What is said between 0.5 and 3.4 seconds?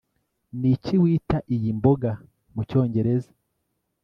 niki wita iyi mboga mucyongereza